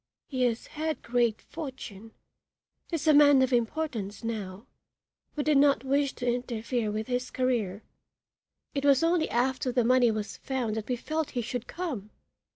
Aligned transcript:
"He 0.27 0.41
has 0.45 0.65
had 0.65 1.03
great 1.03 1.43
fortune 1.43 2.15
is 2.91 3.07
a 3.07 3.13
man 3.13 3.43
of 3.43 3.53
importance 3.53 4.23
now 4.23 4.65
we 5.35 5.43
did 5.43 5.57
not 5.59 5.83
wish 5.83 6.13
to 6.13 6.25
interfere 6.27 6.89
with 6.89 7.05
his 7.05 7.29
career. 7.29 7.83
It 8.73 8.83
was 8.83 9.03
only 9.03 9.29
after 9.29 9.71
the 9.71 9.85
money 9.85 10.09
was 10.09 10.37
found 10.37 10.73
that 10.75 10.87
we 10.89 10.95
felt 10.95 11.29
he 11.37 11.43
should 11.43 11.67
come. 11.67 12.09